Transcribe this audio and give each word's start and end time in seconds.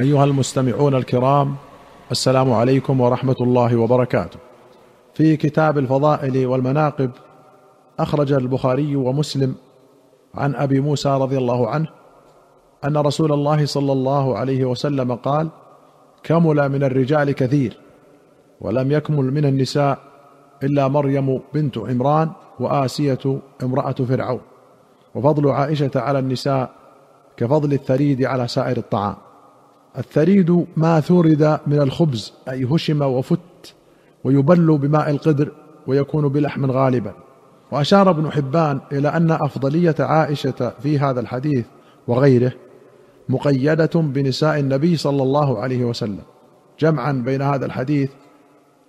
أيها 0.00 0.24
المستمعون 0.24 0.94
الكرام 0.94 1.56
السلام 2.10 2.52
عليكم 2.52 3.00
ورحمة 3.00 3.36
الله 3.40 3.76
وبركاته. 3.76 4.38
في 5.14 5.36
كتاب 5.36 5.78
الفضائل 5.78 6.46
والمناقب 6.46 7.10
أخرج 7.98 8.32
البخاري 8.32 8.96
ومسلم 8.96 9.54
عن 10.34 10.54
أبي 10.54 10.80
موسى 10.80 11.08
رضي 11.08 11.38
الله 11.38 11.68
عنه 11.68 11.88
أن 12.84 12.96
رسول 12.96 13.32
الله 13.32 13.66
صلى 13.66 13.92
الله 13.92 14.38
عليه 14.38 14.64
وسلم 14.64 15.14
قال 15.14 15.48
كمل 16.22 16.68
من 16.68 16.82
الرجال 16.84 17.32
كثير 17.32 17.76
ولم 18.60 18.92
يكمل 18.92 19.24
من 19.34 19.44
النساء 19.44 19.98
إلا 20.62 20.88
مريم 20.88 21.40
بنت 21.54 21.78
عمران 21.78 22.30
وآسية 22.60 23.38
امرأة 23.62 23.92
فرعون. 23.92 24.40
وفضل 25.14 25.50
عائشة 25.50 25.90
على 25.96 26.18
النساء 26.18 26.70
كفضل 27.36 27.72
الثريد 27.72 28.24
على 28.24 28.48
سائر 28.48 28.76
الطعام. 28.76 29.25
الثريد 29.98 30.66
ما 30.76 31.00
ثرد 31.00 31.60
من 31.66 31.80
الخبز 31.80 32.32
أي 32.48 32.64
هشم 32.64 33.02
وفت 33.02 33.74
ويبل 34.24 34.78
بماء 34.78 35.10
القدر 35.10 35.52
ويكون 35.86 36.28
بلحم 36.28 36.70
غالبا. 36.70 37.12
وأشار 37.70 38.10
ابن 38.10 38.30
حبان 38.30 38.80
إلى 38.92 39.08
أن 39.08 39.30
أفضلية 39.30 39.94
عائشة 40.00 40.72
في 40.82 40.98
هذا 40.98 41.20
الحديث 41.20 41.66
وغيره 42.08 42.52
مقيدة 43.28 43.90
بنساء 43.94 44.58
النبي 44.58 44.96
صلى 44.96 45.22
الله 45.22 45.58
عليه 45.58 45.84
وسلم 45.84 46.22
جمعا 46.80 47.12
بين 47.12 47.42
هذا 47.42 47.66
الحديث 47.66 48.10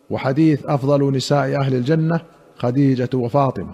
وحديث 0.09 0.65
أفضل 0.65 1.13
نساء 1.13 1.59
أهل 1.59 1.75
الجنة 1.75 2.19
خديجة 2.57 3.09
وفاطمة 3.13 3.71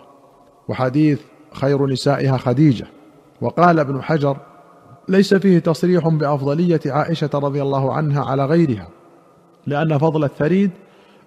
وحديث 0.68 1.20
خير 1.54 1.88
نسائها 1.88 2.38
خديجة. 2.38 2.86
وقال 3.42 3.80
ابن 3.80 4.02
حجر 4.02 4.38
ليس 5.08 5.34
فيه 5.34 5.60
تصريح 5.60 6.08
بأفضلية 6.08 6.80
عائشة 6.86 7.30
رضي 7.34 7.62
الله 7.62 7.94
عنها 7.94 8.24
على 8.26 8.46
غيرها 8.46 8.88
لأن 9.68 9.98
فضل 9.98 10.24
الثريد 10.24 10.72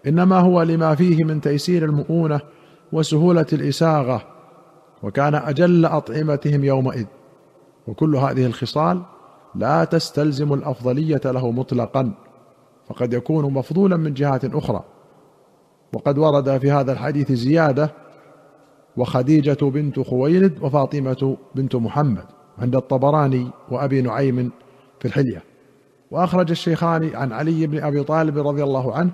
إنما 0.07 0.39
هو 0.39 0.63
لما 0.63 0.95
فيه 0.95 1.25
من 1.25 1.41
تيسير 1.41 1.85
المؤونة 1.85 2.41
وسهولة 2.93 3.47
الإساغة 3.53 4.23
وكان 5.03 5.35
أجل 5.35 5.85
أطعمتهم 5.87 6.65
يومئذ. 6.65 7.07
وكل 7.87 8.17
هذه 8.17 8.47
الخصال 8.47 9.03
لا 9.55 9.85
تستلزم 9.85 10.53
الأفضلية 10.53 11.21
له 11.25 11.51
مطلقا 11.51 12.13
فقد 12.89 13.13
يكون 13.13 13.53
مفضولا 13.53 13.97
من 13.97 14.15
جهات 14.15 14.45
أخرى. 14.45 14.85
وقد 15.93 16.19
ورد 16.19 16.59
في 16.59 16.71
هذا 16.71 16.93
الحديث 16.93 17.33
زيادة 17.33 17.91
وخديجة 18.97 19.59
بنت 19.65 20.01
خويلد 20.01 20.63
وفاطمة 20.63 21.37
بنت 21.55 21.77
محمد. 21.77 22.25
عند 22.59 22.77
الطبراني 22.77 23.51
وأبي 23.71 24.03
نعيم 24.03 24.51
في 25.01 25.09
الحلية. 25.09 25.43
وأخرج 26.11 26.51
الشيخان 26.51 27.15
عن 27.15 27.33
علي 27.33 27.67
بن 27.67 27.85
أبي 27.85 28.03
طالب 28.03 28.39
رضي 28.39 28.63
الله 28.63 28.95
عنه 28.95 29.11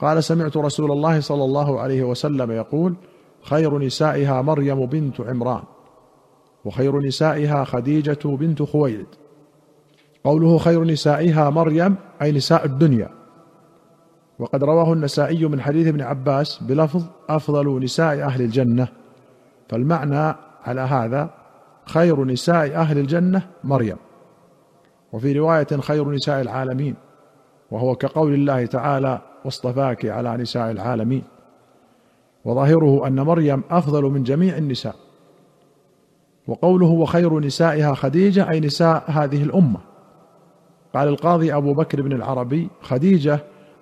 قال 0.00 0.24
سمعت 0.24 0.56
رسول 0.56 0.92
الله 0.92 1.20
صلى 1.20 1.44
الله 1.44 1.80
عليه 1.80 2.02
وسلم 2.02 2.50
يقول 2.50 2.94
خير 3.42 3.78
نسائها 3.78 4.42
مريم 4.42 4.86
بنت 4.86 5.20
عمران 5.20 5.62
وخير 6.64 7.00
نسائها 7.00 7.64
خديجة 7.64 8.18
بنت 8.24 8.62
خويلد. 8.62 9.06
قوله 10.24 10.58
خير 10.58 10.84
نسائها 10.84 11.50
مريم 11.50 11.96
أي 12.22 12.32
نساء 12.32 12.64
الدنيا. 12.64 13.10
وقد 14.38 14.64
رواه 14.64 14.92
النسائي 14.92 15.46
من 15.46 15.60
حديث 15.60 15.86
ابن 15.86 16.00
عباس 16.00 16.62
بلفظ 16.62 17.02
أفضل 17.28 17.84
نساء 17.84 18.22
أهل 18.22 18.42
الجنة. 18.42 18.88
فالمعنى 19.68 20.36
على 20.64 20.80
هذا 20.80 21.30
خير 21.86 22.24
نساء 22.24 22.74
أهل 22.74 22.98
الجنة 22.98 23.42
مريم. 23.64 23.96
وفي 25.12 25.32
رواية 25.32 25.66
خير 25.80 26.10
نساء 26.10 26.40
العالمين 26.40 26.94
وهو 27.70 27.94
كقول 27.94 28.34
الله 28.34 28.66
تعالى 28.66 29.20
واصطفاك 29.44 30.06
على 30.06 30.36
نساء 30.36 30.70
العالمين 30.70 31.22
وظاهره 32.44 33.06
أن 33.06 33.20
مريم 33.20 33.62
أفضل 33.70 34.02
من 34.02 34.22
جميع 34.22 34.56
النساء. 34.56 34.96
وقوله 36.46 36.86
وخير 36.86 37.40
نسائها 37.40 37.94
خديجة 37.94 38.50
أي 38.50 38.60
نساء 38.60 39.04
هذه 39.06 39.42
الأمة. 39.42 39.80
قال 40.94 41.08
القاضي 41.08 41.54
أبو 41.54 41.74
بكر 41.74 42.02
بن 42.02 42.12
العربي 42.12 42.68
خديجة 42.82 43.40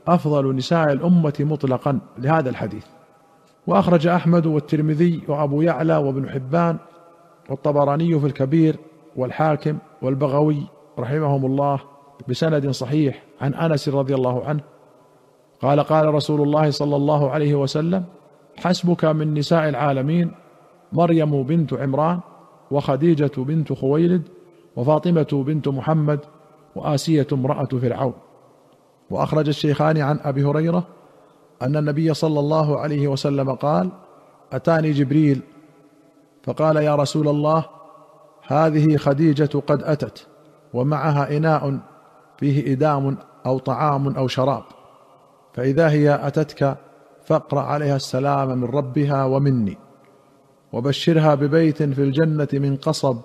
أفضل 0.09 0.57
نساء 0.57 0.93
الأمة 0.93 1.35
مطلقا 1.41 1.99
لهذا 2.19 2.51
الحديث. 2.51 2.85
وأخرج 3.67 4.07
أحمد 4.07 4.47
والترمذي 4.47 5.23
وأبو 5.29 5.63
يعلى 5.63 5.97
وابن 5.97 6.31
حبان 6.31 6.79
والطبراني 7.51 8.21
في 8.21 8.27
الكبير 8.27 8.77
والحاكم 9.17 9.79
والبغوي 10.03 10.67
رحمهم 10.99 11.47
الله 11.47 11.81
بسند 12.29 12.71
صحيح 12.71 13.23
عن 13.41 13.55
أنس 13.55 13.89
رضي 13.89 14.15
الله 14.15 14.45
عنه. 14.45 14.61
قال 15.63 15.81
قال 15.81 16.15
رسول 16.15 16.43
الله 16.43 16.71
صلى 16.71 16.97
الله 16.97 17.31
عليه 17.31 17.55
وسلم 17.55 18.05
حسبك 18.57 19.05
من 19.05 19.35
نساء 19.35 19.69
العالمين 19.69 20.31
مريم 20.93 21.43
بنت 21.43 21.75
عمران 21.75 22.21
وخديجة 22.71 23.33
بنت 23.37 23.73
خويلد 23.73 24.23
وفاطمة 24.77 25.45
بنت 25.47 25.69
محمد 25.69 26.21
وآسية 26.77 27.27
امرأة 27.33 27.65
فرعون. 27.65 28.13
وأخرج 29.11 29.49
الشيخان 29.49 29.99
عن 29.99 30.19
أبي 30.23 30.45
هريرة 30.45 30.87
أن 31.63 31.77
النبي 31.77 32.15
صلى 32.15 32.41
الله 32.41 32.79
عليه 32.79 33.09
وسلم 33.09 33.55
قال 33.55 33.91
أتاني 34.53 34.91
جبريل 34.91 35.41
فقال 36.45 36.77
يا 36.77 36.95
رسول 36.95 37.29
الله 37.29 37.65
هذه 38.47 38.97
خديجة 38.97 39.59
قد 39.67 39.83
أتت 39.83 40.27
ومعها 40.75 41.37
إناء 41.37 41.79
فيه 42.39 42.73
إدام 42.73 43.19
أو 43.47 43.59
طعام 43.59 44.17
أو 44.17 44.29
شراب. 44.29 44.63
فإذا 45.55 45.91
هي 45.91 46.21
أتتك 46.27 46.77
فاقرأ 47.25 47.61
عليها 47.61 47.97
السلام 47.97 48.59
من 48.59 48.65
ربها 48.65 49.25
ومني 49.25 49.79
وبشرها 50.73 51.35
ببيت 51.35 51.83
في 51.83 52.03
الجنة 52.03 52.49
من 52.53 52.77
قصب 52.77 53.17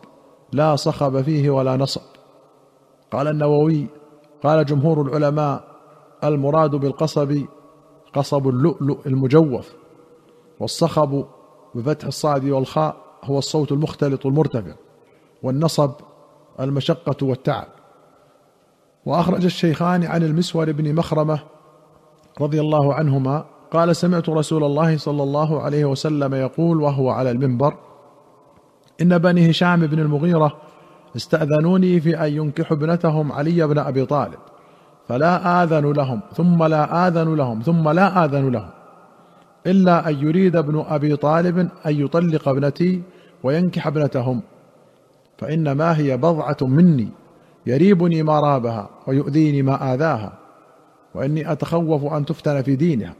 لا 0.51 0.75
صخب 0.75 1.21
فيه 1.21 1.49
ولا 1.49 1.77
نصب. 1.77 2.01
قال 3.11 3.27
النووي 3.27 3.87
قال 4.43 4.65
جمهور 4.65 5.01
العلماء 5.01 5.63
المراد 6.23 6.71
بالقصب 6.71 7.41
قصب 8.13 8.47
اللؤلؤ 8.47 9.07
المجوف 9.07 9.73
والصخب 10.59 11.25
بفتح 11.75 12.07
الصاد 12.07 12.45
والخاء 12.45 13.06
هو 13.23 13.37
الصوت 13.37 13.71
المختلط 13.71 14.25
المرتفع 14.25 14.73
والنصب 15.43 15.91
المشقة 16.59 17.25
والتعب. 17.25 17.67
وأخرج 19.05 19.45
الشيخان 19.45 20.03
عن 20.03 20.23
المسور 20.23 20.71
بن 20.71 20.95
مخرمة 20.95 21.39
رضي 22.41 22.61
الله 22.61 22.93
عنهما 22.93 23.45
قال 23.71 23.95
سمعت 23.95 24.29
رسول 24.29 24.63
الله 24.63 24.97
صلى 24.97 25.23
الله 25.23 25.61
عليه 25.61 25.85
وسلم 25.85 26.33
يقول 26.33 26.81
وهو 26.81 27.09
على 27.09 27.31
المنبر 27.31 27.73
إن 29.01 29.17
بني 29.17 29.51
هشام 29.51 29.87
بن 29.87 29.99
المغيرة 29.99 30.57
استأذنوني 31.15 31.99
في 31.99 32.25
أن 32.25 32.33
ينكحوا 32.33 32.77
ابنتهم 32.77 33.31
علي 33.31 33.67
بن 33.67 33.77
أبي 33.77 34.05
طالب 34.05 34.39
فلا 35.07 35.63
آذن 35.63 35.91
لهم 35.91 36.21
ثم 36.33 36.63
لا 36.63 37.07
آذن 37.07 37.35
لهم 37.35 37.61
ثم 37.61 37.89
لا 37.89 38.25
آذن 38.25 38.51
لهم. 38.51 38.69
إلا 39.65 40.09
أن 40.09 40.15
يريد 40.27 40.55
ابن 40.55 40.85
أبي 40.87 41.15
طالب 41.15 41.57
أن 41.59 41.69
يطلق 41.85 42.47
ابنتي 42.49 43.01
وينكح 43.43 43.87
ابنتهم 43.87 44.41
فإنما 45.37 45.97
هي 45.97 46.17
بضعة 46.17 46.57
مني 46.61 47.09
يريبني 47.65 48.23
ما 48.23 48.39
رابها 48.39 48.89
ويؤذيني 49.07 49.61
ما 49.61 49.93
آذاها 49.93 50.33
وإني 51.15 51.51
أتخوف 51.51 52.13
أن 52.13 52.25
تفتن 52.25 52.61
في 52.61 52.75
دينها. 52.75 53.13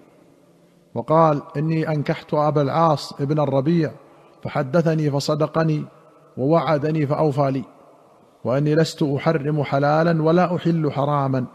وقال 0.95 1.41
إني 1.57 1.89
أنكحت 1.89 2.33
أبا 2.33 2.61
العاص 2.61 3.21
ابن 3.21 3.39
الربيع 3.39 3.91
فحدثني 4.43 5.11
فصدقني 5.11 5.83
ووعدني 6.37 7.07
فأوفى 7.07 7.51
لي 7.51 7.63
وإني 8.43 8.75
لست 8.75 9.03
أحرم 9.03 9.63
حلالا 9.63 10.23
ولا 10.23 10.55
أحل 10.55 10.91
حراما 10.91 11.45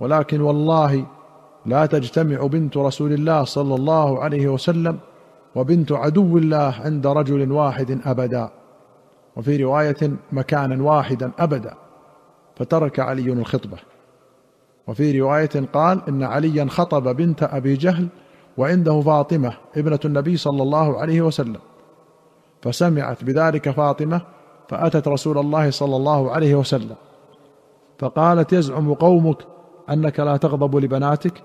ولكن 0.00 0.40
والله 0.40 1.06
لا 1.66 1.86
تجتمع 1.86 2.46
بنت 2.46 2.76
رسول 2.76 3.12
الله 3.12 3.44
صلى 3.44 3.74
الله 3.74 4.22
عليه 4.22 4.48
وسلم 4.48 4.98
وبنت 5.54 5.92
عدو 5.92 6.38
الله 6.38 6.74
عند 6.84 7.06
رجل 7.06 7.52
واحد 7.52 8.00
أبدا. 8.04 8.50
وفي 9.36 9.64
رواية 9.64 10.10
مكانا 10.32 10.82
واحدا 10.82 11.30
أبدا 11.38 11.74
فترك 12.56 13.00
علي 13.00 13.32
الخطبة. 13.32 13.76
وفي 14.86 15.20
رواية 15.20 15.66
قال 15.72 16.00
إن 16.08 16.22
عليا 16.22 16.66
خطب 16.68 17.16
بنت 17.16 17.42
أبي 17.42 17.74
جهل 17.74 18.08
وعنده 18.56 19.00
فاطمة 19.00 19.52
ابنة 19.76 20.00
النبي 20.04 20.36
صلى 20.36 20.62
الله 20.62 21.00
عليه 21.00 21.22
وسلم. 21.22 21.60
فسمعت 22.62 23.24
بذلك 23.24 23.70
فاطمة 23.70 24.20
فأتت 24.68 25.08
رسول 25.08 25.38
الله 25.38 25.70
صلى 25.70 25.96
الله 25.96 26.30
عليه 26.30 26.54
وسلم. 26.54 26.96
فقالت 27.98 28.52
يزعم 28.52 28.94
قومك 28.94 29.36
أنك 29.90 30.20
لا 30.20 30.36
تغضب 30.36 30.76
لبناتك 30.76 31.42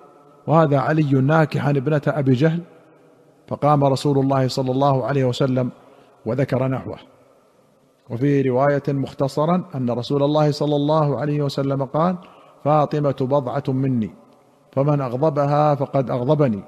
وهذا 0.48 0.80
علي 0.80 1.12
ناكحا 1.12 1.70
ابنة 1.70 2.02
أبي 2.08 2.34
جهل 2.34 2.62
فقام 3.48 3.84
رسول 3.84 4.20
الله 4.20 4.48
صلى 4.48 4.72
الله 4.72 5.06
عليه 5.06 5.26
وسلم 5.26 5.72
وذكر 6.26 6.68
نحوه. 6.68 6.98
وفي 8.10 8.42
رواية 8.42 8.84
مختصرا 8.88 9.64
أن 9.76 9.90
رسول 9.90 10.24
الله 10.24 10.52
صلى 10.52 10.76
الله 10.76 11.20
عليه 11.20 11.42
وسلم 11.42 11.84
قال 11.86 12.16
فاطمة 12.64 13.16
بضعة 13.22 13.64
مني 13.68 14.10
فمن 14.72 15.02
أغضبها 15.02 15.76
فقد 15.76 16.12
أغضبني. 16.12 16.64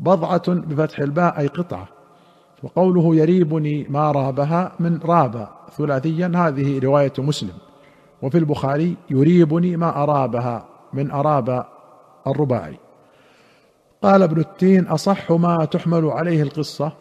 بضعة 0.00 0.42
بفتح 0.48 0.98
الباء 0.98 1.38
أي 1.38 1.46
قطعة. 1.46 1.88
وقوله 2.62 3.16
يريبني 3.16 3.86
ما 3.88 4.12
رابها 4.12 4.72
من 4.80 4.98
راب 5.04 5.48
ثلاثيا 5.76 6.32
هذه 6.34 6.78
رواية 6.78 7.12
مسلم. 7.18 7.65
وفي 8.22 8.38
البخاري 8.38 8.96
يريبني 9.10 9.76
ما 9.76 10.02
أرابها 10.02 10.64
من 10.92 11.10
أراب 11.10 11.64
الرباعي. 12.26 12.78
قال 14.02 14.22
ابن 14.22 14.40
التين 14.40 14.86
أصح 14.86 15.32
ما 15.32 15.64
تحمل 15.64 16.04
عليه 16.04 16.42
القصة 16.42 16.92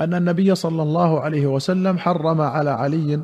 أن 0.00 0.14
النبي 0.14 0.54
صلى 0.54 0.82
الله 0.82 1.20
عليه 1.20 1.46
وسلم 1.46 1.98
حرم 1.98 2.40
على 2.40 2.70
علي 2.70 3.14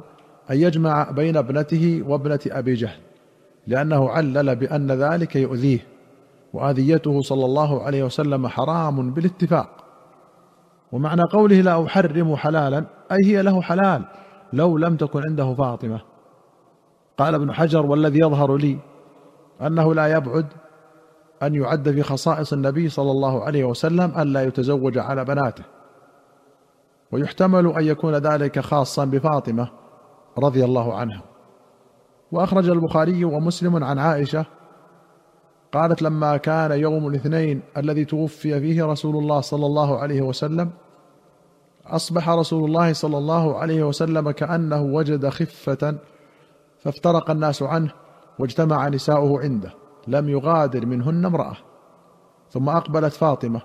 أن 0.51 0.57
يجمع 0.57 1.11
بين 1.11 1.37
ابنته 1.37 2.03
وابنة 2.07 2.41
أبي 2.47 2.75
جهل 2.75 2.99
لأنه 3.67 4.11
علل 4.11 4.57
بأن 4.57 4.93
ذلك 4.93 5.37
يؤذيه 5.37 5.87
وأذيته 6.53 7.23
صلى 7.23 7.45
الله 7.45 7.83
عليه 7.83 8.05
وسلم 8.05 8.49
حرام 8.49 9.11
بالاتفاق. 9.11 9.85
ومعنى 10.93 11.23
قوله 11.23 11.61
لا 11.61 11.87
أحرم 11.87 12.37
حلالا 12.37 12.85
أي 13.13 13.19
هي 13.25 13.43
له 13.43 13.63
حلال 13.63 14.05
لو 14.53 14.79
لم 14.79 14.97
تكن 14.97 15.23
عنده 15.29 15.55
فاطمة. 15.55 16.01
قال 17.19 17.35
ابن 17.35 17.53
حجر 17.53 17.87
والذي 17.87 18.19
يظهر 18.19 18.57
لي 18.57 18.79
أنه 19.61 19.95
لا 19.95 20.07
يبعد 20.07 20.47
أن 21.43 21.55
يعد 21.55 21.91
في 21.91 22.03
خصائص 22.03 22.53
النبي 22.53 22.89
صلى 22.89 23.11
الله 23.11 23.45
عليه 23.45 23.65
وسلم 23.65 24.21
الا 24.21 24.43
يتزوج 24.43 24.99
على 24.99 25.25
بناته. 25.25 25.65
ويحتمل 27.13 27.67
أن 27.67 27.85
يكون 27.85 28.15
ذلك 28.15 28.61
خاصا 28.61 29.05
بفاطمة 29.05 29.69
رضي 30.39 30.65
الله 30.65 30.95
عنها. 30.95 31.23
وأخرج 32.33 32.69
البخاري 32.69 33.25
ومسلم 33.25 33.85
عن 33.85 33.99
عائشة 33.99 34.47
قالت 35.73 36.03
لما 36.03 36.37
كان 36.37 36.73
يوم 36.73 37.09
الاثنين 37.09 37.63
الذي 37.77 38.05
توفي 38.05 38.61
فيه 38.61 38.85
رسول 38.85 39.17
الله 39.17 39.41
صلى 39.41 39.67
الله 39.67 39.99
عليه 39.99 40.23
وسلم 40.23 40.71
أصبح 41.87 42.29
رسول 42.29 42.65
الله 42.65 42.93
صلى 42.93 43.19
الله 43.19 43.59
عليه 43.59 43.83
وسلم 43.83 44.31
كأنه 44.31 44.83
وجد 44.83 45.29
خفة 45.29 45.95
فافترق 46.81 47.31
الناس 47.31 47.63
عنه 47.63 47.93
واجتمع 48.39 48.89
نساؤه 48.89 49.41
عنده 49.41 49.75
لم 50.09 50.29
يغادر 50.29 50.87
منهن 50.87 51.25
امرأة. 51.27 51.57
ثم 52.51 52.69
أقبلت 52.69 53.13
فاطمة 53.13 53.61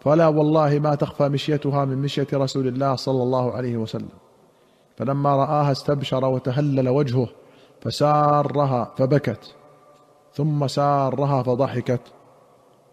فلا 0.00 0.28
والله 0.28 0.78
ما 0.78 0.94
تخفى 0.94 1.28
مشيتها 1.28 1.84
من 1.84 1.98
مشية 1.98 2.26
رسول 2.34 2.68
الله 2.68 2.96
صلى 2.96 3.22
الله 3.22 3.52
عليه 3.52 3.76
وسلم. 3.76 4.08
فلما 4.96 5.36
رآها 5.36 5.72
استبشر 5.72 6.24
وتهلل 6.24 6.88
وجهه 6.88 7.28
فسارها 7.80 8.92
فبكت. 8.96 9.54
ثم 10.34 10.66
سارها 10.66 11.42
فضحكت. 11.42 12.00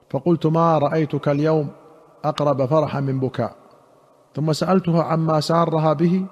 فقلت 0.10 0.46
ما 0.46 0.78
رأيتك 0.78 1.30
اليوم؟ 1.30 1.70
أقرب 2.26 2.66
فرحا 2.66 3.00
من 3.00 3.20
بكاء. 3.20 3.56
ثم 4.36 4.54
سألتها 4.54 5.04
عما 5.04 5.40
سارها 5.40 5.94
به 5.94 6.26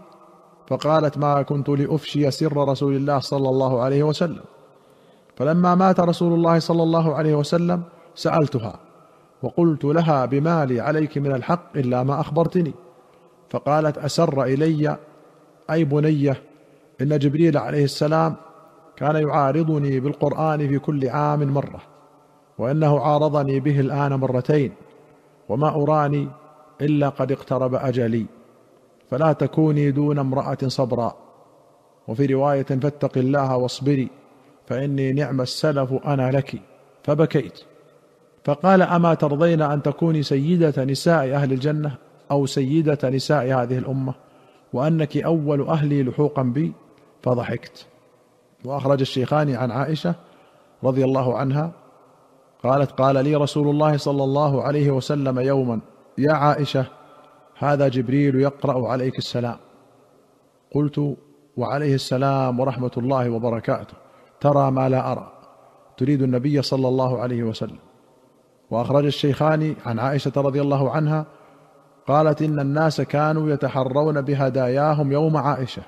فقالت 0.68 1.18
ما 1.18 1.42
كنت 1.42 1.69
لأفشي 1.69 2.31
سر 2.31 2.68
رسول 2.69 2.95
الله 2.95 3.19
صلى 3.19 3.50
الله 3.50 3.81
عليه 3.81 4.04
وسلم. 4.04 4.44
فلما 5.36 5.75
مات 5.75 6.00
رسول 6.00 6.33
الله 6.33 6.60
صلى 6.60 6.83
الله 6.83 7.15
عليه 7.15 7.36
وسلم 7.36 7.83
سألتها 8.15 8.80
وقلت 9.44 9.86
لها 9.86 10.25
بما 10.25 10.65
لي 10.65 10.80
عليك 10.80 11.18
من 11.18 11.31
الحق 11.31 11.77
إلا 11.77 12.04
ما 12.04 12.19
أخبرتني. 12.19 12.74
فقالت 13.50 13.98
أسر 13.98 14.44
إلي 14.44 14.98
أي 15.71 15.83
بنيه 15.83 16.42
إن 17.01 17.19
جبريل 17.19 17.57
عليه 17.57 17.83
السلام 17.83 18.36
كان 18.95 19.15
يعارضني 19.15 20.00
بالقرآن 20.00 20.68
في 20.68 20.80
كل 20.80 21.10
عام 21.10 21.54
مرة 21.54 21.81
وإنه 22.57 23.00
عارضني 23.00 23.60
به 23.60 23.80
الآن 23.80 24.13
مرتين 24.13 24.71
وما 25.50 25.69
أراني 25.69 26.27
إلا 26.81 27.10
قد 27.10 27.31
اقترب 27.31 27.75
أجلي. 27.75 28.25
فلا 29.13 29.33
تكوني 29.33 29.92
دون 29.92 30.19
امرأة 30.19 30.57
صبرا. 30.68 31.15
وفي 32.07 32.25
رواية 32.25 32.63
فاتق 32.63 33.18
الله 33.18 33.57
واصبري 33.57 34.10
فإني 34.68 35.13
نعم 35.13 35.42
السلف 35.42 35.94
أنا 35.94 36.31
لك 36.31 36.62
فبكيت. 37.04 37.60
فقال 38.45 38.81
أما 38.81 39.13
ترضين 39.13 39.62
أن 39.62 39.81
تكوني 39.81 40.24
سيدة 40.24 40.83
نساء 40.86 41.36
أهل 41.36 41.54
الجنة 41.54 41.95
أو 42.31 42.45
سيدة 42.45 43.10
نساء 43.10 43.45
هذه 43.45 43.77
الأمة 43.77 44.13
وأنك 44.74 45.18
أول 45.18 45.62
أهلي 45.68 46.04
لحوقا 46.04 46.44
بي؟ 46.44 46.74
فضحكت. 47.24 47.86
وأخرج 48.65 49.01
الشيخان 49.01 49.56
عن 49.56 49.71
عائشة 49.71 50.15
رضي 50.83 51.04
الله 51.04 51.38
عنها 51.38 51.71
قالت 52.63 52.92
قال 52.92 53.24
لي 53.24 53.36
رسول 53.36 53.69
الله 53.69 53.98
صلى 53.98 54.24
الله 54.24 54.63
عليه 54.63 54.92
وسلم 54.92 55.39
يوما 55.39 55.80
يا 56.18 56.33
عائشة 56.33 56.86
هذا 57.57 57.88
جبريل 57.88 58.35
يقرأ 58.35 58.88
عليك 58.88 59.17
السلام. 59.17 59.57
قلت 60.75 61.15
وعليه 61.57 61.95
السلام 61.95 62.59
ورحمة 62.59 62.91
الله 62.97 63.29
وبركاته. 63.29 63.94
ترى 64.39 64.71
ما 64.71 64.89
لا 64.89 65.11
أرى. 65.11 65.31
تريد 65.97 66.21
النبي 66.21 66.61
صلى 66.61 66.88
الله 66.88 67.19
عليه 67.19 67.44
وسلم. 67.44 67.79
وأخرج 68.71 69.05
الشيخان 69.05 69.75
عن 69.85 70.00
عائشة 70.00 70.31
رضي 70.38 70.61
الله 70.61 70.91
عنها 70.91 71.25
قالت 72.07 72.41
إن 72.41 72.59
الناس 72.59 73.01
كانوا 73.01 73.50
يتحرون 73.50 74.21
بهداياهم 74.21 75.11
يوم 75.11 75.38
عائشة. 75.38 75.83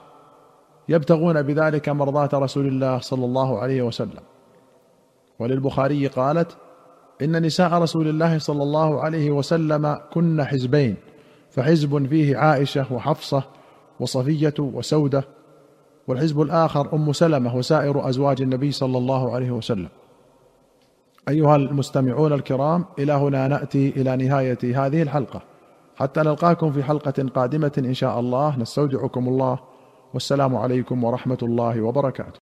يبتغون 0.90 1.42
بذلك 1.42 1.90
مرضاه 1.90 2.30
رسول 2.34 2.68
الله 2.68 3.00
صلى 3.00 3.26
الله 3.26 3.60
عليه 3.60 3.82
وسلم. 3.82 4.24
وللبخاري 5.40 6.08
قالت 6.08 6.58
إن 7.22 7.46
نساء 7.46 7.74
رسول 7.74 8.08
الله 8.08 8.40
صلى 8.40 8.64
الله 8.64 9.02
عليه 9.02 9.32
وسلم 9.32 9.98
كن 10.14 10.44
حزبين. 10.44 10.96
فحزب 11.56 12.08
فيه 12.08 12.38
عائشة 12.38 12.94
وحفصة 12.94 13.44
وصفية 14.00 14.54
وسودة 14.60 15.24
والحزب 16.08 16.42
الآخر 16.42 16.94
أم 16.94 17.14
سلمة 17.14 17.56
وسائر 17.56 18.10
أزواج 18.10 18.42
النبي 18.42 18.72
صلى 18.72 18.98
الله 18.98 19.36
عليه 19.36 19.52
وسلم. 19.52 19.88
أيها 21.30 21.56
المستمعون 21.56 22.34
الكرام 22.34 22.86
إلى 23.00 23.14
هنا 23.14 23.48
نأتي 23.48 23.90
إلى 23.90 24.18
نهاية 24.18 24.86
هذه 24.86 25.02
الحلقة. 25.02 25.42
حتى 25.96 26.20
نلقاكم 26.20 26.72
في 26.72 26.84
حلقة 26.84 27.30
قادمة 27.36 27.72
إن 27.78 27.94
شاء 27.94 28.20
الله. 28.20 28.60
نستودعكم 28.60 29.28
الله. 29.28 29.60
والسلام 30.14 30.56
عليكم 30.56 31.04
ورحمة 31.04 31.38
الله 31.44 31.82
وبركاته. 31.82 32.34